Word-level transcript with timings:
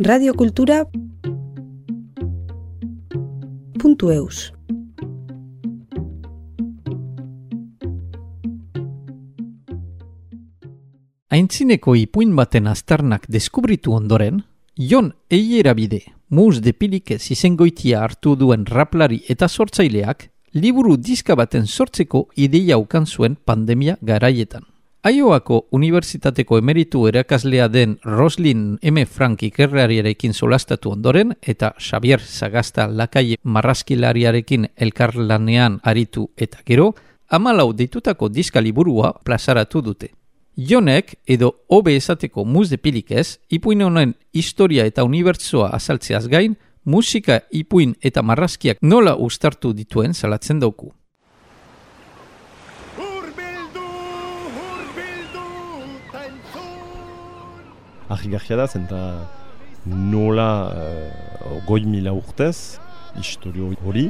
radiokultura 0.00 0.86
eus. 4.14 4.52
Aintzineko 11.28 11.94
ipuin 11.94 12.32
baten 12.36 12.66
aztarnak 12.66 13.28
deskubritu 13.28 13.92
ondoren, 13.92 14.40
Jon 14.76 15.12
Eierabide, 15.28 16.00
mus 16.30 16.62
de 16.64 16.72
pilikez 16.72 17.30
izengoitia 17.30 18.00
hartu 18.00 18.36
duen 18.40 18.64
raplari 18.64 19.20
eta 19.28 19.48
sortzaileak, 19.48 20.30
liburu 20.54 20.96
diska 20.96 21.36
baten 21.36 21.66
sortzeko 21.66 22.28
ideia 22.36 22.78
ukan 22.78 23.04
zuen 23.06 23.36
pandemia 23.36 23.98
garaietan. 24.00 24.69
Aioako 25.02 25.62
Unibertsitateko 25.72 26.58
emeritu 26.60 27.06
erakaslea 27.08 27.68
den 27.72 27.94
Roslin 28.04 28.78
M. 28.82 29.06
Frank 29.06 29.42
ikerrariarekin 29.42 30.34
solastatu 30.34 30.90
ondoren 30.92 31.32
eta 31.40 31.70
Xavier 31.78 32.20
Sagasta 32.20 32.84
Lakaie 32.92 33.38
marraskilariarekin 33.42 34.68
elkarlanean 34.76 35.80
aritu 35.82 36.26
eta 36.36 36.60
gero, 36.66 36.90
amalau 37.30 37.72
ditutako 37.72 38.28
diska 38.28 38.60
liburua 38.60 39.14
plazaratu 39.24 39.80
dute. 39.80 40.10
Jonek 40.56 41.16
edo 41.26 41.54
hobe 41.68 41.96
esateko 41.96 42.44
muz 42.44 42.68
de 42.68 42.76
pilikez, 42.76 43.38
ipuin 43.48 43.80
honen 43.82 44.16
historia 44.34 44.84
eta 44.84 45.04
unibertsoa 45.04 45.70
azaltzeaz 45.80 46.26
gain, 46.28 46.58
musika 46.84 47.40
ipuin 47.50 47.96
eta 48.02 48.20
marraskiak 48.20 48.76
nola 48.82 49.16
ustartu 49.16 49.72
dituen 49.72 50.12
salatzen 50.12 50.60
dauku. 50.60 50.92
Argigarria 58.10 58.56
da, 58.58 58.66
zenta 58.66 59.00
nola 59.86 60.48
uh, 60.74 61.60
goi 61.66 61.84
mila 61.86 62.12
urtez, 62.12 62.80
historio 63.16 63.70
hori, 63.86 64.08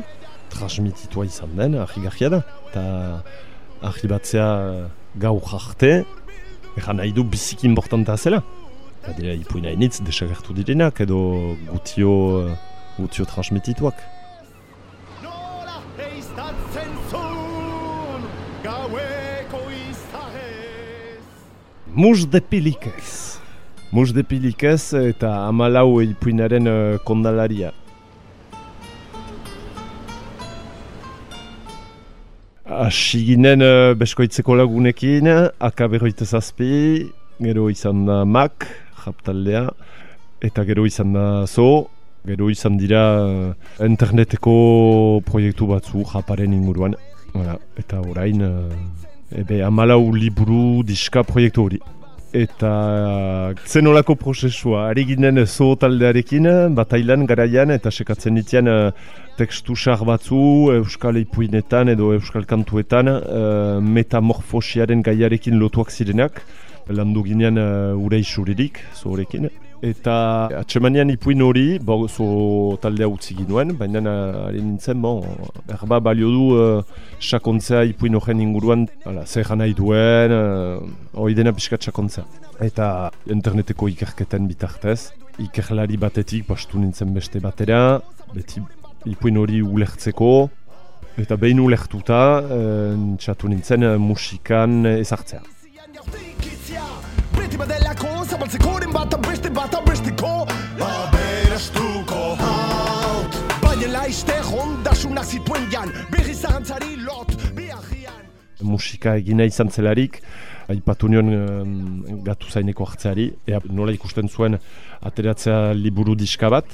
transmititua 0.51 1.27
izan 1.29 1.53
den, 1.59 1.77
argigarria 1.83 2.33
da. 2.37 2.41
Eta 2.71 2.85
argibatzea 3.91 4.49
gaur 5.21 5.55
arte, 5.57 6.01
Egan 6.79 7.01
nahi 7.01 7.11
du 7.13 7.25
biziki 7.27 7.67
importanta 7.67 8.15
zela. 8.17 8.43
Badira 9.03 9.33
ipuina 9.35 9.73
initz 9.75 9.99
desagertu 10.07 10.55
direnak 10.55 11.01
edo 11.03 11.19
gutio, 11.67 12.13
uh, 12.45 12.55
gutio 12.99 13.27
transmitituak. 13.27 14.05
Nola 15.25 15.81
eiztatzen. 16.07 16.91
Mus 21.93 22.25
de 22.31 22.41
pilikez. 22.41 23.30
Mus 23.91 24.13
de 24.15 24.23
pilikez 24.23 24.93
eta 24.95 25.33
amalau 25.49 25.99
ipuinaren 25.99 26.69
uh, 26.71 26.99
kondalaria. 27.03 27.73
Asi 32.71 33.25
ginen 33.27 33.67
uh, 33.67 33.99
beskoitzeko 33.99 34.55
lagunekin, 34.61 35.27
akaberoite 35.59 36.23
zazpi, 36.23 37.11
gero 37.43 37.67
izan 37.67 38.07
da 38.07 38.23
mak, 38.23 38.69
japtaldea, 39.03 39.67
eta 40.39 40.63
gero 40.71 40.87
izan 40.87 41.19
da 41.19 41.27
zo, 41.51 41.89
gero 42.31 42.47
izan 42.55 42.79
dira 42.79 43.05
uh, 43.27 43.53
interneteko 43.83 45.19
proiektu 45.27 45.67
batzu 45.75 46.07
japaren 46.15 46.55
inguruan. 46.55 46.95
Eta 47.75 47.99
orain, 48.07 48.39
ebe 49.35 49.65
amalau 49.67 50.05
liburu 50.15 50.85
diska 50.87 51.27
proiektu 51.27 51.67
hori. 51.67 51.89
Eta 52.31 53.53
zenolako 53.67 54.15
prozesua, 54.15 54.85
ari 54.93 55.03
ginen 55.09 55.43
zo 55.47 55.73
taldearekin, 55.75 56.47
batailan 56.79 57.25
garaian, 57.27 57.73
eta 57.75 57.91
sekatzen 57.91 58.39
ditian 58.39 58.71
uh, 58.71 58.93
tekstu 59.39 59.75
sar 59.75 60.05
batzu 60.07 60.71
euskal 60.77 61.19
ipuinetan 61.19 61.91
edo 61.91 62.13
euskal 62.15 62.47
kantuetan 62.47 63.11
uh, 63.11 63.81
metamorfosiaren 63.83 65.03
gaiarekin 65.03 65.59
lotuak 65.59 65.91
zirenak. 65.91 66.45
Landu 66.91 67.25
ginean 67.27 67.59
uh, 67.59 67.99
ure 67.99 68.23
isuririk 68.23 68.79
zorekin 68.95 69.51
eta 69.83 70.15
atxemanian 70.61 71.11
ipuin 71.11 71.43
hori 71.43 71.79
zo 72.09 72.77
taldea 72.83 73.09
utzi 73.09 73.35
ginuen 73.35 73.77
baina 73.79 74.01
ari 74.49 74.61
nintzen 74.63 75.01
bon, 75.01 75.23
erba 75.69 76.01
balio 76.01 76.29
du 76.29 76.45
uh, 76.57 76.83
sakontzea 77.19 77.85
ipuin 77.85 78.15
horren 78.15 78.41
inguruan 78.41 78.87
ala, 79.07 79.25
zer 79.27 79.57
nahi 79.57 79.73
duen 79.75 80.33
uh, 80.33 80.81
hori 81.15 81.35
dena 81.35 81.53
pixka 81.53 81.77
sakontzea 81.81 82.25
eta 82.61 83.11
interneteko 83.27 83.89
ikerketen 83.89 84.47
bitartez 84.49 85.13
ikerlari 85.39 85.97
batetik 85.97 86.47
bastu 86.47 86.79
nintzen 86.79 87.15
beste 87.15 87.41
batera 87.41 88.01
beti 88.35 88.61
ipuin 89.09 89.39
hori 89.41 89.63
ulertzeko, 89.63 90.51
eta 91.21 91.37
behin 91.41 91.61
ulertuta, 91.65 92.21
e, 92.45 92.61
txatu 93.21 93.49
nintzen 93.53 93.89
eh, 93.89 93.97
musikan 94.01 94.85
ezartzea. 94.93 95.43
Zian 95.65 95.97
jaurtik 95.97 96.51
itzia, 98.47 98.59
beti 98.59 98.91
badelako, 98.91 98.91
zabaltzekoren 98.91 98.93
bat 98.93 99.29
beste 99.29 99.51
bat 99.51 99.75
besteko. 99.87 100.47
Aberastuko 100.81 102.37
haut, 102.39 103.35
baina 103.63 103.89
laiste 103.93 104.33
hondasunak 104.51 105.25
zituen 105.25 105.71
jan, 105.71 105.91
berri 106.11 106.35
zarantzari 106.35 106.97
lot, 106.97 107.35
biagian. 107.55 108.25
Musika 108.63 109.17
egina 109.17 109.45
izan 109.45 109.71
zelarik, 109.71 110.23
aipatu 110.69 111.09
nion 111.09 111.29
um, 111.29 112.23
gatu 112.25 112.51
zaineko 112.51 112.85
hartzeari, 112.85 113.33
ea 113.47 113.61
nola 113.71 113.93
ikusten 113.93 114.29
zuen 114.29 114.59
ateratzea 115.03 115.73
liburu 115.75 116.15
diska 116.15 116.51
bat, 116.51 116.67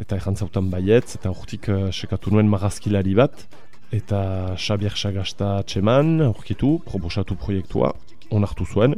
eta 0.00 0.16
errantzautan 0.16 0.70
baietz, 0.70 1.16
eta 1.16 1.30
hortik 1.30 1.68
uh, 1.68 1.90
sekatu 1.92 2.30
nuen 2.30 2.48
marazkilari 2.48 3.14
bat, 3.14 3.44
eta 3.92 4.56
Xabier 4.56 4.96
Sagasta 4.96 5.62
txeman, 5.68 6.22
aurkitu, 6.24 6.78
proposatu 6.86 7.36
proiektua, 7.36 7.92
onartu 8.32 8.64
zuen, 8.64 8.96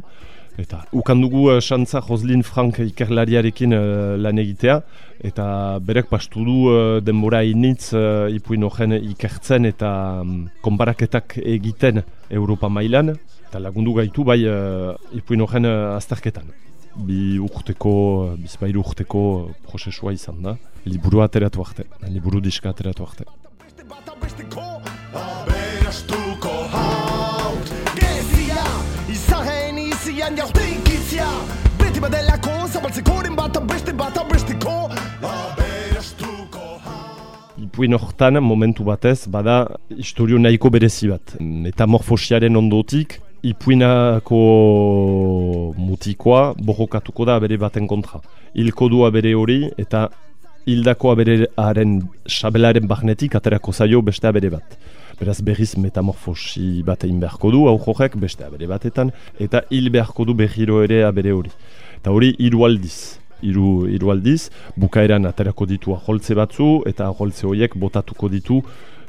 eta 0.59 0.85
ukandugu 0.93 1.49
uh, 1.51 1.61
Xantza 1.61 2.01
Frank 2.43 2.79
ikerlariarekin 2.79 3.73
uh, 3.73 4.17
lan 4.17 4.39
egitea, 4.39 4.81
eta 5.23 5.79
berek 5.81 6.09
pastu 6.09 6.45
du 6.45 6.57
uh, 6.71 7.01
denbora 7.01 7.43
initz 7.43 7.93
uh, 7.93 8.29
ipuin 8.31 8.63
horren 8.63 8.93
ikertzen 8.93 9.65
eta 9.67 10.21
um, 10.21 10.49
konparaketak 10.63 11.39
egiten 11.39 12.03
Europa 12.31 12.69
mailan, 12.69 13.17
eta 13.49 13.59
lagundu 13.59 13.95
gaitu 13.95 14.25
bai 14.25 14.45
uh, 14.47 14.95
ipuin 15.13 15.41
horren 15.41 15.67
uh, 15.67 15.97
azterketan 15.97 16.53
bi 16.95 17.39
urteko, 17.43 18.37
bizpairu 18.39 18.83
urteko 18.85 19.51
prozesua 19.67 20.13
izan 20.15 20.43
da. 20.43 20.57
Liburu 20.87 21.23
ateratu 21.25 21.65
arte, 21.65 21.89
liburu 22.09 22.41
diska 22.45 22.71
ateratu 22.71 23.07
arte. 23.09 23.25
Izian 30.25 30.37
jaurtik 30.39 30.89
itzia, 30.89 31.27
beti 31.77 32.01
badelako, 32.01 32.53
zabaltzekoren 32.73 33.35
bat 33.37 33.59
beste 33.69 33.93
bat 33.93 34.17
besteko, 34.31 34.89
aberastuko 35.21 36.63
haut. 36.85 37.59
Ipuin 37.61 37.93
hortan 37.93 38.41
momentu 38.41 38.85
batez, 38.85 39.27
bada 39.29 39.67
historio 39.91 40.39
nahiko 40.39 40.71
berezi 40.71 41.11
bat. 41.11 41.37
Metamorfosiaren 41.41 42.57
ondotik, 42.57 43.19
ipuinako 43.43 44.41
mutikoa 45.77 46.55
borrokatuko 46.57 47.27
da 47.29 47.39
bere 47.39 47.59
baten 47.59 47.87
kontra. 47.87 48.23
Hilko 48.55 48.89
dua 48.89 49.11
bere 49.11 49.35
hori 49.35 49.61
eta 49.77 50.09
hildakoa 50.65 51.15
bere 51.21 51.51
haren 51.61 51.99
sabelaren 52.27 52.89
bagnetik 52.89 53.37
aterako 53.37 53.73
zaio 53.73 54.01
beste 54.01 54.33
bere 54.33 54.57
bat. 54.57 54.79
Beraz 55.21 55.41
berriz 55.47 55.77
metamorfosi 55.79 56.83
bat 56.87 57.05
egin 57.07 57.21
beharko 57.23 57.51
du, 57.55 57.67
hau 57.71 57.77
jorek 57.79 58.17
beste 58.19 58.47
bere 58.51 58.67
batetan, 58.67 59.13
eta 59.39 59.63
hil 59.71 59.91
beharko 59.95 60.25
du 60.27 60.35
berriro 60.35 60.81
ere 60.83 61.05
abere 61.07 61.33
hori. 61.33 61.53
Eta 62.01 62.11
hori 62.11 62.35
hiru 62.39 62.65
aldiz. 62.67 63.21
Hiru, 63.45 63.85
hiru 63.93 64.09
aldiz, 64.09 64.49
bukaeran 64.81 65.27
aterako 65.29 65.67
ditu 65.69 65.93
aholtze 65.93 66.35
batzu, 66.39 66.69
eta 66.89 67.11
aholtze 67.11 67.45
horiek 67.47 67.75
botatuko 67.77 68.31
ditu 68.33 68.63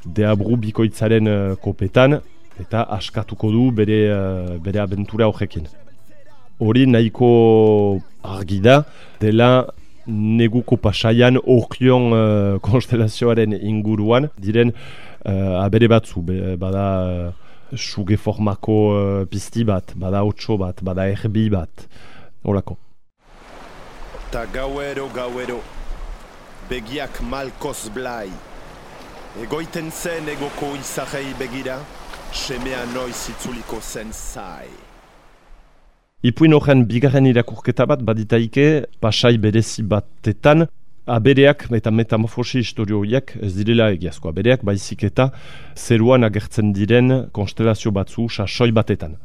deabru 0.05 0.57
bikoitzaren 0.59 1.29
uh, 1.31 1.55
kopetan, 1.61 2.19
eta 2.59 2.83
askatuko 2.97 3.51
du 3.53 3.69
bere, 3.71 4.01
uh, 4.11 4.57
bere 4.59 4.81
abentura 4.83 5.29
horrekin. 5.31 5.69
Hori 6.59 6.85
nahiko 6.89 8.01
argi 8.35 8.59
da, 8.65 8.81
dela 9.21 9.49
neguko 10.05 10.77
pasaian 10.77 11.39
orkion 11.39 12.11
uh, 12.11 12.59
konstelazioaren 12.65 13.55
inguruan, 13.55 14.29
diren 14.37 14.75
uh, 15.25 15.63
abere 15.63 15.89
batzu, 15.91 16.21
be, 16.21 16.55
bada 16.57 16.85
uh, 17.05 17.77
suge 17.77 18.17
formako 18.17 18.77
uh, 18.93 19.25
pizti 19.29 19.65
bat, 19.65 19.93
bada 19.95 20.23
otso 20.25 20.57
bat, 20.57 20.81
bada 20.85 21.07
erbi 21.11 21.49
bat, 21.49 21.87
horako. 22.45 22.77
Ta 24.31 24.45
gauero 24.53 25.09
gauero, 25.13 25.59
begiak 26.69 27.21
malkoz 27.21 27.89
blai. 27.93 28.29
Egoiten 29.41 29.91
zen 29.91 30.29
egoko 30.31 30.73
izahei 30.79 31.33
begira, 31.39 31.81
semea 32.31 32.85
noiz 32.93 33.27
itzuliko 33.33 33.81
zen 33.81 34.13
zai. 34.13 34.69
Ipuin 36.25 36.55
horren 36.55 36.85
bigarren 36.89 37.27
irakurketa 37.29 37.85
bat 37.85 38.01
baditaike 38.01 38.87
pasai 39.03 39.35
berezi 39.37 39.83
batetan 39.85 40.65
abereak 41.05 41.67
eta 41.71 41.91
metamorfosi 41.91 42.59
historio 42.59 42.99
horiek 42.99 43.35
ez 43.41 43.53
direla 43.55 43.91
egiazko 43.93 44.29
abereak 44.29 44.63
baizik 44.65 45.03
eta 45.05 45.29
zeruan 45.75 46.23
agertzen 46.23 46.73
diren 46.73 47.27
konstelazio 47.31 47.91
batzu 47.91 48.27
sasoi 48.29 48.71
batetan. 48.71 49.15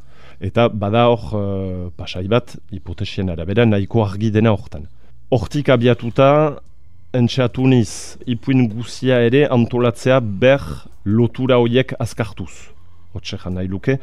Eta 0.40 0.68
bada 0.68 1.06
hor 1.08 1.24
uh, 1.36 1.90
pasai 1.96 2.26
bat 2.28 2.56
hipotesien 2.72 3.28
arabera 3.30 3.66
nahiko 3.66 4.04
argi 4.04 4.30
dena 4.30 4.52
hortan. 4.52 4.86
Hortik 5.30 5.68
abiatuta 5.68 6.60
entxeatu 7.12 7.66
niz 7.66 8.16
ipuin 8.26 8.68
guzia 8.68 9.20
ere 9.20 9.46
antolatzea 9.48 10.20
ber 10.20 10.62
lotura 11.04 11.58
horiek 11.58 11.94
azkartuz. 11.98 12.70
Hotxe 13.12 13.36
nahi 13.50 13.68
luke, 13.68 13.98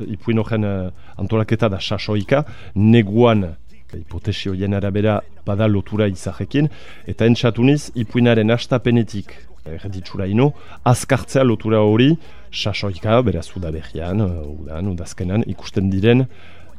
ipuin 0.00 0.38
horren 0.38 0.64
uh, 0.64 0.90
antolaketa 1.16 1.68
da 1.68 1.80
sasoika, 1.80 2.44
neguan 2.74 3.56
hipotesi 3.98 4.50
horien 4.50 4.74
arabera 4.74 5.20
bada 5.46 5.68
lotura 5.68 6.06
izajekin, 6.10 6.68
eta 7.10 7.26
entxatu 7.26 7.64
niz 7.64 7.90
ipuinaren 7.94 8.50
astapenetik 8.50 9.34
erditsura 9.66 10.26
ino, 10.26 10.52
azkartzea 10.84 11.44
lotura 11.44 11.82
hori 11.84 12.14
sasoika, 12.52 13.20
beraz 13.22 13.48
udaberrian, 13.56 14.22
udan, 14.22 14.88
udazkenan, 14.94 15.44
ikusten 15.46 15.90
diren 15.92 16.26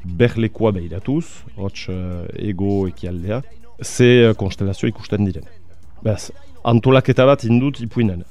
berlekoa 0.03 0.71
behiratuz, 0.75 1.25
hotx 1.57 1.89
uh, 1.89 2.25
ego 2.35 2.87
ekialdea, 2.89 3.41
ze 3.81 4.33
konstelazio 4.37 4.89
ikusten 4.89 5.25
diren. 5.25 5.45
Beraz, 6.01 6.31
antolaketa 6.63 7.25
bat 7.29 7.45
indut 7.45 7.81
ipuinen. 7.85 8.23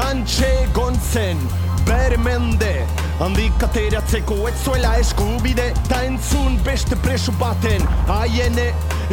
Antxe 0.00 0.52
gontzen, 0.76 1.40
bermende 1.88 2.76
Handik 3.22 3.62
ateratzeko 3.62 4.34
ez 4.48 4.54
zuela 4.64 4.96
eskubide 4.98 5.68
Ta 5.86 6.00
entzun 6.02 6.56
beste 6.66 6.96
preso 7.04 7.30
baten 7.38 7.84
Haiene, 8.10 8.64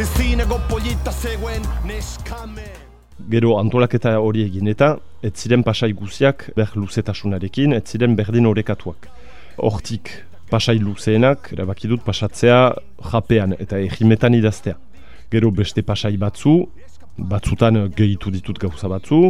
ezinago 0.02 0.56
polita 0.66 1.12
zegoen 1.12 1.62
neskame 1.86 2.64
Gero 3.30 3.52
antolaketa 3.60 4.16
hori 4.18 4.42
egin 4.48 4.66
eta 4.72 4.88
ez 5.22 5.30
ziren 5.36 5.62
pasai 5.62 5.92
guziak 5.94 6.48
ber 6.56 6.72
luzetasunarekin, 6.74 7.76
ez 7.76 7.84
ziren 7.86 8.16
berdin 8.18 8.48
orekatuak. 8.50 9.06
Hortik 9.60 10.10
pasai 10.50 10.80
luzeenak, 10.80 11.52
erabaki 11.54 11.90
dut 11.92 12.02
pasatzea 12.02 12.58
japean 13.12 13.54
eta 13.60 13.78
egimetan 13.78 14.34
idaztea. 14.34 14.74
Gero 15.30 15.52
beste 15.54 15.84
pasai 15.86 16.16
batzu, 16.18 16.56
batzutan 17.30 17.84
gehitu 17.94 18.32
ditut 18.34 18.58
gauza 18.58 18.88
batzu, 18.88 19.20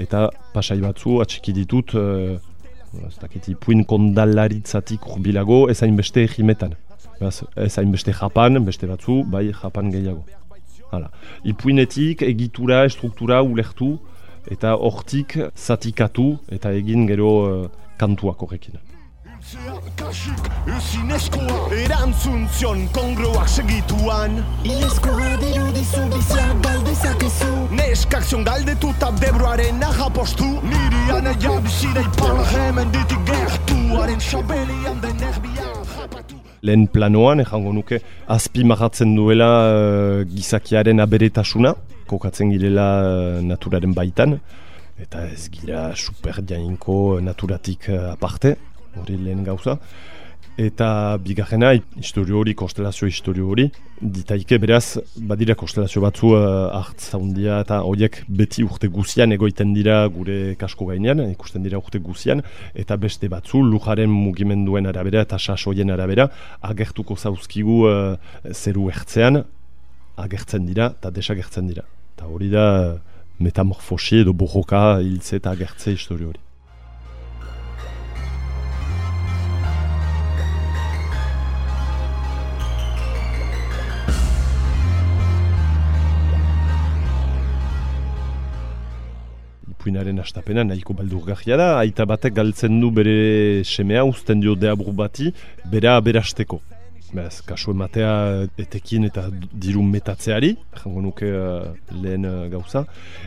eta 0.00 0.28
pasai 0.54 0.78
batzu 0.80 1.18
atxiki 1.26 1.52
ditut, 1.58 1.96
uh, 1.98 2.38
ez 3.00 3.16
dakit, 3.20 3.48
ipuin 3.48 3.84
kondalaritzatik 3.88 5.06
urbilago, 5.14 5.66
ez 5.70 5.80
hainbeste 5.80 6.24
egimetan. 6.28 6.76
Ez 7.22 7.76
hainbeste 7.78 8.12
japan, 8.12 8.58
beste 8.66 8.86
batzu, 8.90 9.22
bai 9.30 9.52
japan 9.52 9.90
gehiago. 9.94 10.24
Hala. 10.92 11.10
Ipuinetik 11.48 12.22
egitura, 12.26 12.82
estruktura 12.84 13.40
ulertu, 13.42 13.94
eta 14.50 14.74
hortik 14.76 15.38
zatikatu, 15.56 16.34
eta 16.52 16.72
egin 16.76 17.06
gero 17.08 17.30
uh, 17.42 17.68
kantuak 18.00 18.42
horrekin. 18.42 18.80
Kasik, 19.42 20.44
ezin 20.70 21.08
eskoa 21.10 21.56
Erantzun 21.74 22.44
zion 22.54 22.84
kongruak 22.94 23.48
segituan. 23.50 24.36
Ileskoa 24.62 25.32
dirudizu 25.40 26.04
biziak 26.12 26.60
galdezakezu. 26.62 27.50
Neskak 27.74 28.22
zion 28.28 28.46
galdetu 28.46 28.92
eta 28.94 29.10
debroaren 29.18 29.82
naja 29.82 30.06
postu. 30.14 30.46
Niri 30.62 31.02
anaia 31.16 31.58
bizidei 31.66 32.06
parla 32.20 32.46
hemen 32.52 32.94
ditik 32.94 33.26
gertu. 33.32 33.78
Haren 33.98 34.22
xabelian 34.30 35.02
den 35.02 35.26
erbian 35.32 35.76
japatu. 35.98 36.38
Lehen 36.62 36.86
planoan, 36.86 37.42
ejango 37.42 37.74
nuke, 37.74 37.98
azpi 38.30 38.62
marratzen 38.62 39.16
duela 39.18 39.52
uh, 39.66 40.24
gizakiaren 40.36 41.02
aberetasuna, 41.02 41.74
kokatzen 42.06 42.54
girela 42.54 42.90
uh, 43.02 43.40
naturaren 43.42 43.94
baitan, 43.96 44.38
eta 45.02 45.26
ez 45.34 45.48
gira 45.50 45.88
super 45.96 46.38
jainko 46.46 47.18
naturatik 47.26 47.90
uh, 47.90 48.12
aparte, 48.12 48.54
hori 49.00 49.16
lehen 49.16 49.44
gauza. 49.44 49.78
Eta 50.60 51.16
bigarrena, 51.16 51.70
historio 51.96 52.36
hori, 52.42 52.52
konstelazio 52.52 53.06
historio 53.08 53.46
hori, 53.48 53.70
ditaike 54.02 54.58
beraz, 54.60 54.98
badira 55.16 55.54
konstelazio 55.56 56.02
batzu 56.04 56.34
uh, 56.36 56.42
hartza 56.76 57.16
hundia 57.16 57.62
eta 57.64 57.78
horiek 57.88 58.18
beti 58.28 58.60
urte 58.66 58.90
guzian 58.92 59.32
egoiten 59.32 59.72
dira 59.72 60.02
gure 60.12 60.52
kasko 60.60 60.90
gainean, 60.90 61.24
ikusten 61.30 61.64
dira 61.64 61.80
urte 61.80 62.02
guzian, 62.04 62.44
eta 62.74 63.00
beste 63.00 63.32
batzu, 63.32 63.62
lujaren 63.64 64.12
mugimenduen 64.12 64.90
arabera 64.92 65.24
eta 65.24 65.40
sasoien 65.40 65.90
arabera, 65.90 66.28
agertuko 66.60 67.16
zauzkigu 67.16 67.80
uh, 67.88 67.96
zeru 68.52 68.90
ertzean, 68.92 69.44
agertzen 70.20 70.68
dira 70.68 70.92
eta 70.98 71.16
desagertzen 71.16 71.72
dira. 71.72 71.88
Eta 72.12 72.28
hori 72.28 72.52
da 72.52 72.66
metamorfosi 73.40 74.20
edo 74.26 74.36
bojoka 74.36 75.00
hiltze 75.00 75.38
eta 75.40 75.56
agertze 75.56 75.96
historio 75.96 76.34
hori. 76.34 76.42
Ipuinaren 89.82 90.20
astapena 90.22 90.62
nahiko 90.62 90.94
beldurgarria 90.94 91.56
da, 91.58 91.68
aita 91.80 92.06
batek 92.06 92.36
galtzen 92.36 92.78
du 92.80 92.90
bere 92.94 93.64
semea 93.66 94.04
uzten 94.06 94.40
dio 94.40 94.54
deabru 94.54 94.92
bati, 94.94 95.32
bera 95.66 95.96
aberasteko. 95.98 96.60
Beraz, 97.12 97.42
kasu 97.44 97.74
ematea 97.74 98.12
etekin 98.62 99.08
eta 99.08 99.26
diru 99.64 99.82
metatzeari, 99.82 100.54
jango 100.78 101.02
nuke 101.02 101.26
uh, 101.28 101.74
lehen 101.90 102.24
uh, 102.24 102.46
gauza, 102.52 102.84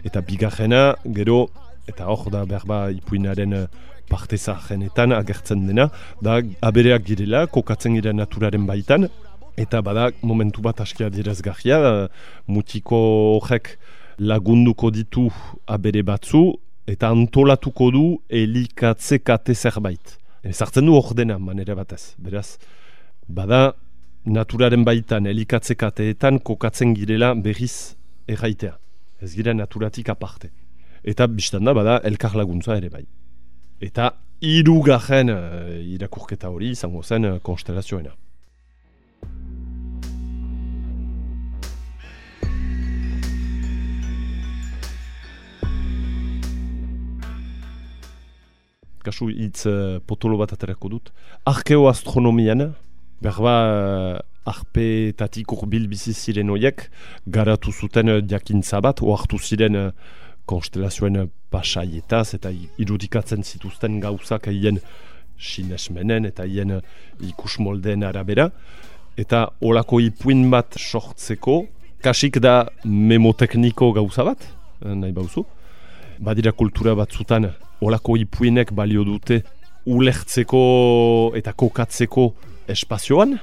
eta 0.08 0.24
bigarrena, 0.26 0.96
gero, 1.18 1.50
eta 1.92 2.08
hor 2.08 2.32
da 2.34 2.46
behar 2.50 2.66
ba 2.66 2.80
ipuinaren 2.96 3.54
uh, 3.60 3.68
parte 4.10 4.38
zahenetan 4.38 5.12
agertzen 5.14 5.68
dena, 5.68 5.90
da 6.22 6.40
abereak 6.66 7.06
girela, 7.06 7.46
kokatzen 7.52 8.00
gira 8.00 8.16
naturaren 8.16 8.66
baitan, 8.66 9.10
eta 9.60 9.84
bada 9.86 10.10
momentu 10.24 10.64
bat 10.66 10.82
askia 10.82 11.12
direzgarria, 11.12 11.84
uh, 11.84 12.34
mutiko 12.48 13.04
horrek 13.36 13.76
lagunduko 14.20 14.92
ditu 14.92 15.30
abere 15.68 16.04
batzu 16.04 16.54
eta 16.88 17.10
antolatuko 17.10 17.90
du 17.92 18.06
elikatze 18.30 19.20
kate 19.20 19.56
zerbait. 19.56 20.18
Ezartzen 20.44 20.86
du 20.86 20.94
ordena 20.94 21.38
manera 21.40 21.76
batez. 21.76 22.16
Beraz, 22.22 22.58
bada 23.28 23.74
naturaren 24.26 24.86
baitan 24.86 25.26
elikatze 25.26 25.76
kateetan 25.76 26.40
kokatzen 26.40 26.94
girela 26.96 27.34
berriz 27.36 27.96
erraitea. 28.28 28.76
Ez 29.22 29.34
gira 29.34 29.54
naturatik 29.54 30.10
aparte. 30.10 30.52
Eta 31.04 31.28
biztan 31.28 31.66
da, 31.66 31.74
bada 31.74 32.00
elkar 32.04 32.36
laguntza 32.36 32.78
ere 32.78 32.90
bai. 32.90 33.06
Eta 33.82 34.12
irugarren 34.42 35.32
uh, 35.34 35.94
irakurketa 35.96 36.50
hori 36.50 36.72
izango 36.76 37.04
zen 37.04 37.26
uh, 37.26 37.40
konstelazioena. 37.42 38.14
Kasu 49.06 49.30
hitz 49.30 49.66
uh, 49.70 50.00
potolo 50.08 50.40
bat 50.42 50.54
aterako 50.56 50.90
dut. 50.96 51.12
Arkeoastronomian, 51.46 52.72
berba 53.24 53.56
uh, 53.64 54.20
arpetatik 54.50 55.54
urbil 55.56 55.88
bizi 55.90 56.14
ziren 56.14 56.52
oiek, 56.54 56.88
garatu 57.28 57.74
zuten 57.74 58.12
uh, 58.14 58.22
jakintza 58.22 58.82
bat, 58.86 59.02
oartu 59.02 59.40
ziren 59.40 59.78
uh, 59.80 59.92
konstelazioen 60.50 61.30
pasaietaz 61.54 62.36
eta 62.38 62.52
irudikatzen 62.82 63.44
zituzten 63.44 64.00
gauzak 64.04 64.50
hien 64.54 64.82
sinesmenen 65.42 66.30
eta 66.30 66.46
hien 66.46 66.78
uh, 66.78 66.84
ikus 67.26 67.58
moldeen 67.60 68.06
arabera. 68.06 68.50
Eta 69.18 69.46
olako 69.64 70.02
ipuin 70.04 70.50
bat 70.52 70.76
sortzeko, 70.76 71.64
kasik 72.04 72.42
da 72.44 72.66
memotekniko 72.84 73.94
gauza 73.96 74.26
bat, 74.28 74.42
nahi 74.84 75.14
bauzu. 75.16 75.46
Badira 76.20 76.52
kultura 76.52 76.94
batzutan 76.96 77.48
olako 77.82 78.18
ipuinek 78.18 78.72
balio 78.74 79.04
dute 79.08 79.42
ulertzeko 79.86 80.62
eta 81.38 81.54
kokatzeko 81.54 82.30
espazioan, 82.72 83.38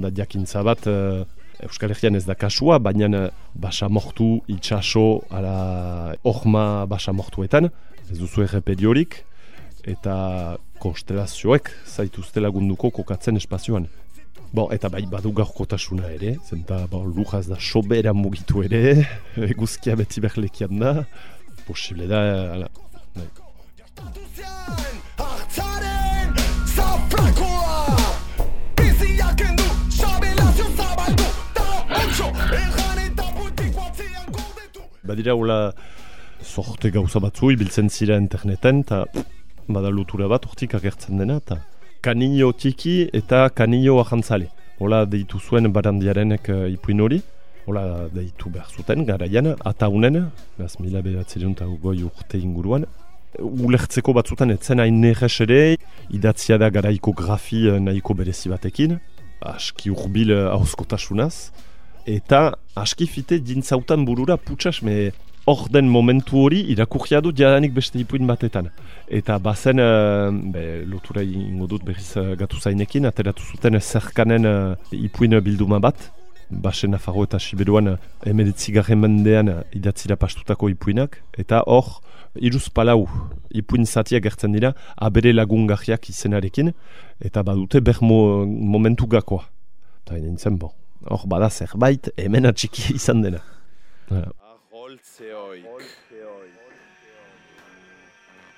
da 0.00 0.10
jakintza 0.14 0.62
bat 0.64 0.86
uh, 0.90 1.24
Euskal 1.60 1.92
Herrian 1.92 2.16
ez 2.16 2.24
da 2.24 2.36
kasua, 2.36 2.78
baina 2.80 3.08
uh, 3.08 3.28
basa 3.54 3.88
mortu 3.88 4.40
itxaso 4.48 5.22
ala 5.30 6.14
orma 6.24 6.86
basa 6.88 7.12
mortuetan, 7.12 7.70
ez 8.10 8.18
duzu 8.18 8.44
errepediorik, 8.44 9.22
eta 9.88 10.58
konstelazioek 10.80 11.72
zaituzte 11.88 12.40
lagunduko 12.40 12.90
kokatzen 13.00 13.40
espazioan. 13.40 13.88
Bon, 14.52 14.66
eta 14.74 14.88
bai 14.90 15.04
badu 15.06 15.30
gaurkotasuna 15.36 16.08
ere, 16.10 16.34
zenta 16.48 16.82
bon, 16.90 17.06
lujaz 17.14 17.44
da 17.46 17.58
sobera 17.60 18.12
mugitu 18.16 18.64
ere, 18.66 19.04
eguzkia 19.52 19.94
beti 20.00 20.22
berlekian 20.24 20.80
da, 20.80 20.94
posible 21.68 22.08
da, 22.10 22.24
ala, 22.56 22.70
badira 35.10 35.34
hola 35.34 35.58
sorte 36.42 36.90
gauza 36.94 37.18
batzu 37.18 37.50
ibiltzen 37.50 37.88
zira 37.90 38.16
interneten 38.16 38.84
eta 38.84 39.04
bada 39.74 39.90
lotura 39.90 40.28
bat 40.30 40.46
hortik 40.46 40.76
agertzen 40.78 41.18
dena 41.18 41.40
eta 41.42 41.56
kanio 42.00 42.52
tiki 42.52 42.94
eta 43.12 43.48
kanio 43.50 43.98
ahantzale. 44.00 44.48
Hola 44.80 45.04
deitu 45.04 45.40
zuen 45.40 45.68
barandiarenek 45.72 46.48
uh, 46.48 46.66
ipuin 46.72 47.02
hori. 47.04 47.20
Hola 47.66 48.08
deitu 48.14 48.50
behar 48.54 48.70
zuten 48.70 49.04
garaian, 49.04 49.50
ataunen, 49.70 50.30
gaz 50.58 50.72
mila 50.80 51.02
behatzerion 51.04 51.52
eta 51.52 51.66
goi 51.82 51.98
urte 52.06 52.38
inguruan. 52.38 52.86
Ulertzeko 53.38 54.14
batzutan 54.16 54.54
etzen 54.54 54.80
hain 54.80 55.02
neges 55.02 55.36
ere, 55.44 55.76
idatzia 56.10 56.58
da 56.58 56.70
garaiko 56.70 57.12
grafi 57.12 57.66
eh, 57.68 57.78
nahiko 57.78 58.16
berezi 58.18 58.50
batekin, 58.50 58.96
aski 59.52 59.92
urbil 59.92 60.32
hauskotasunaz, 60.48 61.50
eta 62.06 62.56
aski 62.76 63.06
fite 63.06 63.40
dintzautan 63.40 64.04
burura 64.04 64.36
putsas, 64.36 64.82
me 64.82 65.12
hor 65.46 65.68
den 65.72 65.88
momentu 65.88 66.38
hori 66.44 66.60
irakurria 66.72 67.20
du 67.20 67.32
jadanik 67.36 67.72
beste 67.74 67.98
ipuin 67.98 68.26
batetan. 68.26 68.70
Eta 69.08 69.38
bazen, 69.38 69.80
uh, 69.80 70.30
be, 70.52 70.84
lotura 70.86 71.22
ingo 71.22 71.66
dut 71.66 71.84
berriz 71.84 72.14
uh, 72.16 72.34
gatu 72.38 72.60
zainekin, 72.60 73.06
ateratu 73.06 73.42
zuten 73.42 73.80
zerkanen 73.80 74.46
uh, 74.46 74.74
ipuin 74.92 75.40
bilduma 75.40 75.80
bat, 75.80 76.10
Basen 76.50 76.90
Nafarro 76.90 77.22
eta 77.24 77.38
Siberuan 77.38 77.92
emeditzigarren 78.26 78.98
mendean 78.98 79.52
idatzira 79.76 80.16
pastutako 80.18 80.68
ipuinak, 80.72 81.20
eta 81.38 81.62
hor, 81.66 82.00
iruz 82.34 82.68
palau 82.74 83.04
ipuin 83.54 83.86
zatia 83.86 84.20
gertzen 84.20 84.52
dira, 84.58 84.72
abere 84.96 85.32
lagungarriak 85.32 86.10
izenarekin, 86.10 86.72
eta 87.22 87.44
badute 87.46 87.80
ber 87.80 88.02
mo, 88.02 88.44
momentu 88.46 89.06
gakoa. 89.06 89.46
Eta 90.02 90.18
nintzen, 90.18 90.58
bo, 90.58 90.72
hor 91.08 91.24
bada 91.26 91.50
zerbait, 91.50 92.08
hemen 92.18 92.44
atxiki 92.50 92.94
izan 92.94 93.22
dena. 93.24 93.40
Aholtze 94.10 95.32
hoik. 95.32 95.66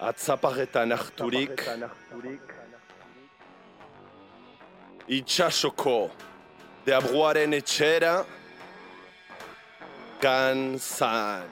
Atzaparretan 0.00 0.90
harturik. 0.90 1.62
Itxasoko. 5.08 6.10
Deabruaren 6.86 7.52
etxera. 7.60 8.14
Ganzan. 10.22 11.46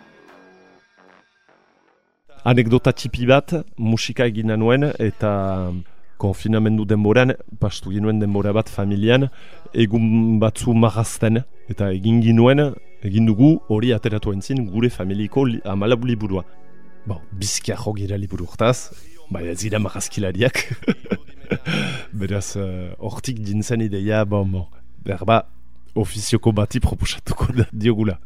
Anekdota 2.51 2.93
txipi 2.97 3.27
bat, 3.29 3.53
musika 3.77 4.25
egina 4.31 4.57
nuen, 4.57 4.87
eta 4.99 5.31
konfinamendu 6.21 6.85
denboran, 6.89 7.35
pastu 7.61 7.95
ginuen 7.95 8.21
denbora 8.21 8.53
bat 8.53 8.69
familian, 8.69 9.29
egun 9.75 10.39
batzu 10.43 10.75
marazten, 10.77 11.43
eta 11.73 11.91
egin 11.97 12.21
ginuen, 12.25 12.71
egin 13.07 13.29
dugu 13.29 13.55
hori 13.73 13.95
ateratu 13.97 14.35
entzin 14.37 14.67
gure 14.69 14.91
familiko 14.93 15.47
li, 15.49 15.61
amalabu 15.65 16.11
liburua. 16.11 16.45
Bo, 17.09 17.21
bizkia 17.33 17.79
jo 17.81 17.95
gira 17.97 18.19
liburu 18.21 18.45
hortaz, 18.51 18.91
bai 19.33 19.47
ez 19.49 19.61
gira 19.63 19.81
marazkilariak. 19.81 20.67
Beraz, 22.21 22.57
eh, 22.61 22.93
hortik 22.99 23.41
uh, 23.41 23.47
dintzen 23.47 23.81
ideia, 23.87 24.25
bon, 24.29 24.53
bon, 24.53 24.67
berba, 25.05 25.43
ofizioko 25.97 26.53
bati 26.53 26.81
proposatuko 26.85 27.49
da 27.57 27.67
diogula. 27.73 28.19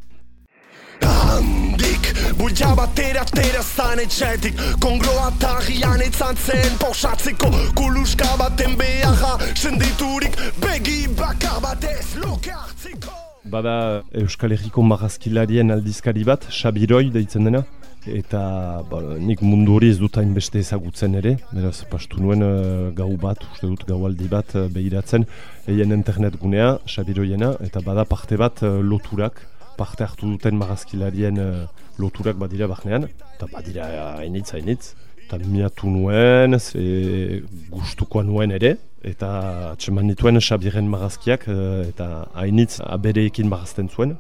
Handik, 1.05 1.94
bulja 2.39 2.75
batera 2.79 3.23
atera 3.27 3.63
zan 3.63 4.01
etxetik 4.05 4.59
Kongroa 4.83 5.31
tarrian 5.41 6.03
etzan 6.07 6.37
zen 6.37 6.79
pausatzeko 6.81 7.51
Kuluska 7.79 8.31
baten 8.41 8.77
beharra 8.81 9.37
senditurik 9.55 10.37
Begi 10.63 11.07
bakar 11.19 11.61
batez 11.63 12.17
loke 12.23 12.51
hartziko 12.51 13.25
Bada 13.55 14.03
Euskal 14.17 14.55
Herriko 14.57 14.83
marazkilarien 14.83 15.69
aldizkari 15.71 16.23
bat, 16.25 16.47
Xabiroi 16.49 17.11
deitzen 17.13 17.45
dena. 17.45 17.61
Eta 18.09 18.41
ba, 18.89 19.01
nik 19.21 19.43
mundu 19.45 19.77
hori 19.77 19.91
ez 19.93 19.99
dut 20.01 20.17
hainbeste 20.21 20.63
ezagutzen 20.65 21.15
ere, 21.21 21.35
beraz 21.53 21.77
pastu 21.91 22.21
nuen 22.25 22.45
uh, 22.45 22.89
gau 22.97 23.11
bat, 23.21 23.45
uste 23.53 23.69
dut 23.69 23.85
gaualdi 23.89 24.29
bat 24.33 24.57
uh, 24.57 24.65
behiratzen, 24.73 25.25
eien 25.69 25.93
internet 25.93 26.41
gunea, 26.41 26.75
Xabiroiena, 26.89 27.55
eta 27.65 27.85
bada 27.85 28.05
parte 28.09 28.41
bat 28.41 28.65
uh, 28.65 28.81
loturak, 28.81 29.45
parte 29.77 30.05
hartu 30.09 30.35
duten 30.35 30.61
marazkilarien 30.61 31.41
uh, 31.41 31.53
loturak 31.99 32.37
badira 32.39 32.69
bahnean, 32.71 33.09
eta 33.37 33.49
badira 33.53 33.89
hainitz, 34.19 34.53
hainitz, 34.55 34.95
eta 35.25 35.39
miatu 35.39 35.89
nuen, 35.91 36.59
ze 36.59 37.43
gustukoa 37.71 38.25
nuen 38.25 38.53
ere, 38.53 38.77
eta 39.05 39.31
atseman 39.73 40.07
nituen 40.09 40.41
Xabiren 40.41 40.89
marazkiak, 40.91 41.49
uh, 41.49 41.83
eta 41.89 42.29
hainitz 42.35 42.81
abereekin 42.85 43.49
marazten 43.49 43.89
zuen, 43.89 44.17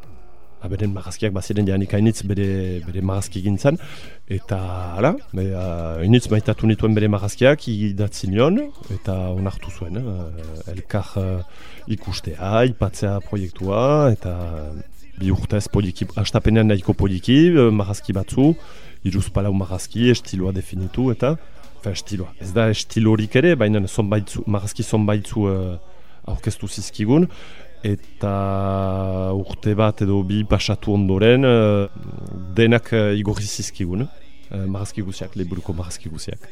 aberen 0.64 0.94
marazkiak 0.96 1.32
baziren 1.36 1.66
janik 1.68 1.92
hainitz 1.92 2.22
bere, 2.24 2.80
bere 2.86 3.02
marazki 3.04 3.42
gintzen, 3.44 3.76
eta 4.38 4.60
hala, 4.96 5.12
be, 5.32 5.50
uh, 5.52 6.00
hainitz 6.00 6.30
maitatu 6.32 6.70
nituen 6.70 6.96
bere 6.96 7.10
marazkiak 7.12 7.68
idatzi 7.68 8.32
nion, 8.32 8.62
eta 8.96 9.18
onartu 9.34 9.72
zuen, 9.76 10.00
elkar 10.72 11.12
ikustea, 11.98 12.64
ipatzea 12.72 13.18
proiektua, 13.28 13.84
eta 14.16 14.34
bi 15.18 15.32
urtez 15.34 15.66
poliki, 15.72 16.06
astapenean 16.20 16.70
nahiko 16.70 16.94
poliki, 16.94 17.38
uh, 17.54 17.70
marazki 17.72 18.14
batzu, 18.16 18.52
iruz 19.04 19.28
palau 19.34 19.52
marazki, 19.56 20.08
estiloa 20.14 20.54
definitu, 20.56 21.10
eta 21.14 21.36
Fe, 21.84 21.92
estiloa. 21.92 22.30
Ez 22.40 22.48
da 22.56 22.70
estilorik 22.72 23.34
ere, 23.36 23.52
baina 23.60 23.82
zonbaitzu, 23.84 24.46
marazki 24.48 24.84
zonbaitzu 24.86 25.44
uh, 25.50 25.74
aurkeztu 26.32 26.68
zizkigun, 26.68 27.26
eta 27.84 28.32
urte 29.36 29.74
bat 29.76 30.00
edo 30.06 30.22
bi 30.24 30.40
pasatu 30.48 30.94
ondoren 30.96 31.44
uh, 31.44 31.84
denak 32.56 32.88
uh, 32.96 33.10
igorri 33.18 33.44
zizkigun, 33.44 34.06
uh, 34.06 34.64
marazki 34.64 35.04
guziak, 35.04 35.36
leburuko 35.36 35.76
marazki 35.76 36.08
guziak. 36.08 36.48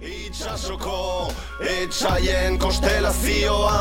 Itxasoko 0.00 1.28
etxaien 1.74 2.56
kostelazioa 2.62 3.76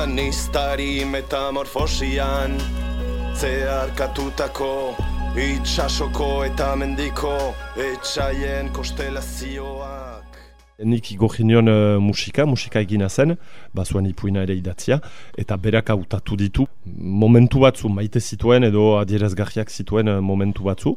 Gogoa 0.00 0.14
niztari 0.16 1.04
metamorfosian 1.04 2.54
Zeharkatutako 3.36 4.94
itxasoko 5.36 6.28
eta 6.46 6.70
mendiko 6.76 7.32
etxaien 7.76 8.70
kostelazioak 8.72 10.38
Nik 10.88 11.10
igorri 11.12 11.44
nion 11.44 11.68
uh, 11.68 11.98
musika, 12.00 12.46
musika 12.46 12.80
egina 12.80 13.10
zen, 13.10 13.36
bazuan 13.74 14.06
ipuina 14.08 14.40
ere 14.46 14.56
idatzia, 14.56 15.02
eta 15.36 15.58
berak 15.60 15.92
hautatu 15.92 16.36
ditu. 16.40 16.64
Momentu 16.86 17.60
batzu 17.60 17.92
maite 17.92 18.20
zituen 18.20 18.64
edo 18.64 18.94
adierazgarriak 19.02 19.68
zituen 19.68 20.08
uh, 20.08 20.22
momentu 20.24 20.64
batzu, 20.64 20.94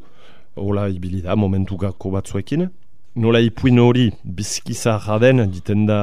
hola 0.56 0.88
ibili 0.88 1.20
da 1.22 1.36
momentu 1.36 1.76
gako 1.76 2.14
batzuekin. 2.16 2.70
Nola 3.16 3.44
ipuin 3.44 3.84
hori 3.84 4.08
bizkiza 4.24 4.96
jaden, 5.04 5.44
diten 5.52 5.84
da 5.92 6.00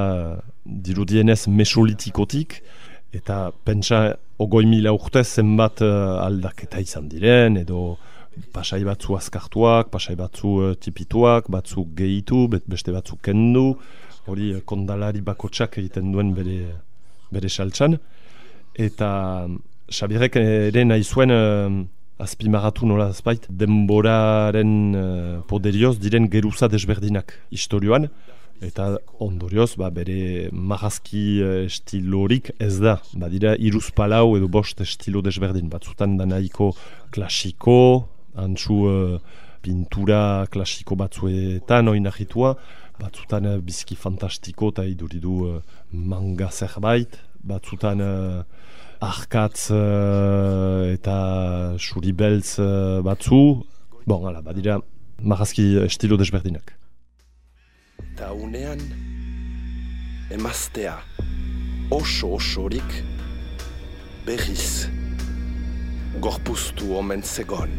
dirudienez 0.66 1.46
mesolitikotik, 1.48 2.60
eta 3.16 3.50
pentsa 3.64 4.16
ogoi 4.40 4.64
mila 4.66 4.92
urte 4.94 5.22
zenbat 5.24 5.82
uh, 5.84 6.22
aldaketa 6.24 6.80
izan 6.80 7.08
diren, 7.10 7.58
edo 7.60 7.98
pasai 8.54 8.80
batzu 8.86 9.16
azkartuak, 9.18 9.90
pasai 9.92 10.16
batzu 10.16 10.52
uh, 10.62 10.74
tipituak, 10.80 11.50
batzu 11.52 11.84
gehitu, 11.96 12.46
beste 12.48 12.94
batzu 12.94 13.18
kendu, 13.22 13.74
hori 14.30 14.54
uh, 14.54 14.62
kondalari 14.64 15.20
bakotsak 15.26 15.80
egiten 15.82 16.12
duen 16.14 16.32
bere, 16.36 16.76
bere 17.34 17.50
saltsan. 17.50 17.98
Eta 18.78 19.10
Xabirek 19.90 20.36
ere 20.38 20.84
nahi 20.86 21.02
zuen 21.02 21.34
azpimarratu 22.20 22.86
nola 22.86 23.08
azpait, 23.10 23.46
denboraren 23.50 24.74
uh, 24.94 25.40
poderioz 25.48 25.96
diren 25.98 26.28
geruza 26.30 26.68
desberdinak 26.70 27.34
historioan, 27.50 28.08
eta 28.64 28.98
ondorioz 29.24 29.74
ba, 29.80 29.88
bere 29.94 30.50
marazki 30.52 31.24
uh, 31.42 31.52
estilorik 31.64 32.52
ez 32.60 32.76
da, 32.82 32.98
badira 33.16 33.54
iruz 33.58 33.88
palau 33.96 34.36
edo 34.36 34.48
bost 34.52 34.80
estilo 34.84 35.22
desberdin, 35.24 35.70
batzutan 35.72 36.18
da 36.20 36.26
nahiko 36.28 36.70
klasiko, 37.14 37.78
antzu 38.36 38.78
uh, 38.88 39.38
pintura 39.64 40.46
klasiko 40.52 40.96
batzuetan 41.00 41.88
oinahitua, 41.92 42.54
batzutan 43.00 43.48
uh, 43.48 43.58
bizki 43.64 43.96
fantastiko 43.96 44.70
eta 44.74 44.84
iduridu 44.88 45.36
uh, 45.48 45.60
manga 45.92 46.50
zerbait, 46.52 47.16
batzutan 47.40 48.02
arkatz 49.00 49.70
uh, 49.72 50.84
eta 50.92 51.16
suri 51.80 52.12
beltz 52.12 52.58
uh, 52.60 53.00
batzu, 53.04 53.40
bon, 54.04 54.28
ala, 54.28 54.44
badira 54.44 54.76
marazki 55.20 55.72
estilo 55.86 56.20
desberdinak. 56.20 56.79
Eta 58.20 58.34
unean, 58.36 58.80
emaztea 60.28 60.98
oso 61.88 62.34
osorik 62.36 62.98
berriz 64.26 64.90
gorpuztu 66.20 66.90
omen 66.98 67.24
zegon. 67.24 67.72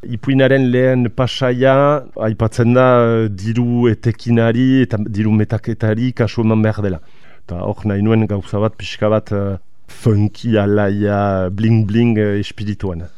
Ipuinaren 0.00 0.70
lehen 0.72 1.10
pasaia, 1.12 1.76
aipatzen 2.16 2.72
da 2.72 2.88
diru 3.28 3.84
etekinari 3.92 4.66
eta 4.88 5.04
diru 5.04 5.36
metaketari 5.36 6.14
kasu 6.16 6.48
eman 6.48 6.64
behar 6.64 6.80
dela 6.88 7.04
eta 7.42 7.60
hor 7.68 7.84
nahi 7.84 8.00
nuen 8.00 8.24
gauza 8.32 8.64
bat 8.64 8.80
pixka 8.80 9.12
bat 9.12 9.36
uh, 9.36 9.58
funky 10.00 10.56
alaia 10.56 11.50
bling-bling 11.52 12.16
eh, 12.16 12.38
espirituan. 12.40 13.10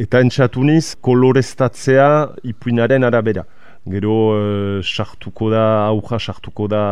Eta 0.00 0.24
entxatu 0.24 0.64
niz 0.64 0.94
koloreztatzea 0.96 2.12
ipuinaren 2.56 3.04
arabera. 3.04 3.44
Gero 3.90 4.38
eh, 4.38 4.82
sartuko 4.82 5.50
da, 5.50 5.88
auja 5.88 6.18
sartuko 6.20 6.68
da 6.70 6.82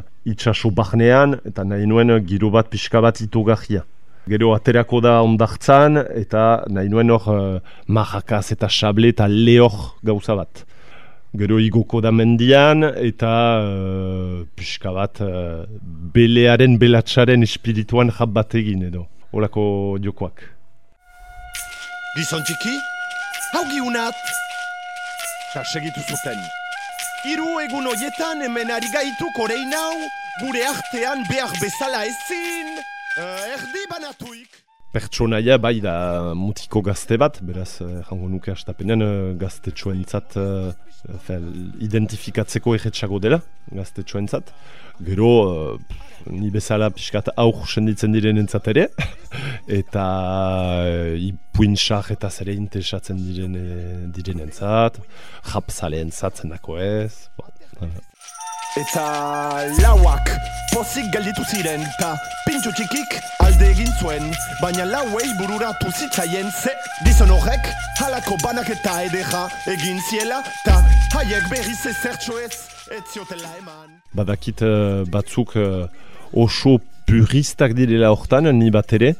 itxaso 0.26 0.72
barnean, 0.74 1.36
eta 1.46 1.62
nahi 1.62 1.86
nuen 1.86 2.10
eh, 2.10 2.18
giro 2.26 2.50
bat 2.50 2.66
pixka 2.66 3.00
bat 3.00 3.20
itogahia. 3.22 3.84
Gero 4.26 4.50
aterako 4.56 4.98
da 5.00 5.20
ondartzan, 5.22 6.00
eta 6.18 6.64
nahi 6.66 6.90
nuen 6.90 7.14
hor 7.14 7.28
uh, 7.30 7.60
marrakaz 7.86 8.50
eta 8.50 8.68
sable 8.68 9.12
eta 9.14 9.28
lehor 9.30 9.94
gauza 10.02 10.34
bat. 10.34 10.64
Gero 11.38 11.60
igoko 11.62 12.02
da 12.02 12.10
mendian, 12.10 12.82
eta 12.98 13.32
uh, 13.62 14.42
pixka 14.58 14.90
bat 14.90 15.22
uh, 15.22 15.62
belearen 16.18 16.80
belatsaren 16.82 17.46
espirituan 17.46 18.10
jab 18.10 18.34
bat 18.34 18.58
egin 18.58 18.88
edo. 18.90 19.06
Olako 19.30 19.62
jokoak. 20.02 20.42
Gizon 22.18 22.42
txiki, 22.42 22.74
hau 23.54 23.68
giunat! 23.70 24.49
Eta 25.50 25.64
segitu 25.66 25.98
zuten. 26.06 26.38
Hiru 27.26 27.56
egun 27.58 27.88
hoietan 27.90 28.42
hemen 28.44 28.68
ari 28.70 28.86
gaitu 28.92 29.26
korein 29.34 29.72
hau, 29.74 29.96
gure 30.38 30.62
artean 30.68 31.24
behar 31.26 31.50
bezala 31.58 32.04
ezin, 32.06 32.76
eh, 32.78 33.54
erdi 33.56 33.82
banatuik. 33.90 34.69
Pertsonaia 34.90 35.56
bai 35.62 35.78
da 35.80 36.34
mutiko 36.34 36.82
gazte 36.82 37.18
bat, 37.20 37.38
beraz, 37.46 37.80
eh, 37.84 38.02
jango 38.08 38.28
nuke 38.28 38.50
astapenen 38.50 39.04
eh, 39.06 39.34
gazte 39.38 39.70
txuentzat 39.70 40.36
eh, 40.40 40.72
fel, 41.26 41.46
identifikatzeko 41.86 42.74
egetxago 42.74 43.20
dela, 43.22 43.38
gazte 43.70 44.02
txuentzat. 44.02 44.50
Gero, 45.06 45.30
eh, 45.78 46.00
ni 46.26 46.50
bezala 46.50 46.90
pixkat 46.92 47.30
aur 47.40 47.62
senditzen 47.70 48.12
diren 48.12 48.42
entzat 48.42 48.68
ere, 48.74 48.88
eta 49.80 50.04
eh, 50.90 51.16
ipuin 51.30 51.78
sar 51.78 52.10
eta 52.12 52.30
zere 52.30 52.58
interesatzen 52.58 53.22
diren, 53.22 53.56
eh, 53.56 53.96
diren 54.18 54.42
entzat, 54.48 55.00
japzale 55.54 56.02
entzat 56.04 56.42
zendako 56.42 56.80
ez, 56.82 57.28
bon, 57.38 57.54
eh, 57.86 58.09
Eta 58.78 59.66
lauak 59.82 60.28
pozik 60.70 61.08
gelditu 61.10 61.42
ziren, 61.50 61.82
ta 61.98 62.12
pintxo 62.44 62.70
txikik 62.78 63.16
alde 63.42 63.66
egin 63.66 63.90
zuen, 63.98 64.28
baina 64.60 64.84
lauei 64.86 65.26
bururatu 65.40 65.90
zitzaien 65.90 66.46
ze 66.54 66.70
gizon 67.02 67.32
horrek 67.34 67.66
halako 67.98 68.38
banaketa 68.44 68.92
edera 69.08 69.48
egin 69.72 69.98
ziela, 70.06 70.38
ta 70.62 70.76
haiek 71.16 71.50
berriz 71.50 71.80
ezertxo 71.90 72.38
ez, 72.38 72.54
ez 72.94 73.02
ziotela 73.10 73.50
eman. 73.58 73.96
badakit 74.14 74.62
eh, 74.62 75.02
batzuk 75.02 75.56
eh, 75.58 75.90
oso 76.30 76.78
puristak 77.10 77.74
direla 77.74 78.14
hortan, 78.14 78.52
ni 78.54 78.70
bat 78.70 78.92
ere. 78.94 79.16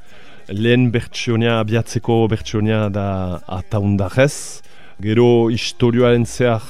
Lehen 0.46 0.92
bertsionia, 0.94 1.58
abiatzeko 1.58 2.28
bertsionia 2.30 2.86
da 2.88 3.40
ataundarez. 3.58 4.62
Gero 5.02 5.50
historioaren 5.50 6.26
zehar 6.26 6.62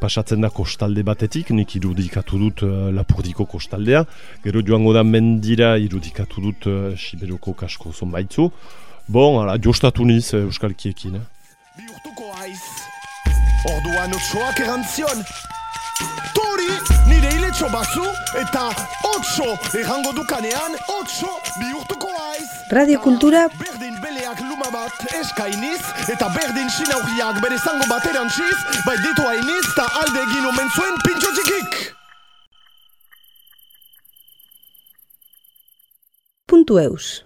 pasatzen 0.00 0.44
da 0.44 0.50
kostalde 0.50 1.02
batetik, 1.02 1.50
nik 1.50 1.74
irudikatu 1.76 2.38
dut 2.38 2.62
uh, 2.66 2.90
lapurdiko 2.94 3.46
kostaldea. 3.46 4.04
Gero 4.44 4.62
joango 4.64 4.92
da 4.96 5.02
mendira 5.04 5.76
irudikatu 5.78 6.44
dut 6.44 6.68
uh, 6.70 6.92
Siberoko 6.98 7.54
kasko 7.58 7.92
zonbaitzu. 7.92 8.50
Bon, 9.08 9.42
ala, 9.42 9.58
jostatu 9.58 10.04
niz 10.04 10.32
uh, 10.34 10.44
euskalkiekin. 10.46 11.18
Eh? 11.18 11.26
bihurtuko 11.78 12.32
aiz 12.42 12.62
Orduan 13.70 14.14
otsoak 14.18 14.60
erantzion 14.64 15.20
Tori 16.34 16.70
nire 17.10 17.30
iletxo 17.36 17.68
bazu 17.70 18.06
eta 18.40 18.64
otso 19.12 19.46
errango 19.78 20.12
dukanean 20.16 20.74
otso 20.96 21.30
bihurtuko 21.60 22.10
aiz 22.24 22.48
Radiokultura 22.78 23.46
Berdin 23.60 23.94
beleak 24.02 24.17
luma 24.17 24.17
bat 24.78 25.14
eskainiz 25.20 25.82
Eta 26.14 26.30
berdin 26.38 26.70
sinauriak 26.78 27.42
bere 27.44 27.58
zango 27.58 27.86
bat 27.90 28.06
Bai 28.86 28.96
ditu 29.04 29.28
hainiz 29.28 29.64
eta 29.74 29.86
alde 30.02 30.26
egin 30.26 30.50
omen 30.54 30.74
zuen 30.76 31.00
pintxo 31.06 31.34
txikik 31.36 31.78
puntu 36.48 36.78
eus. 36.78 37.24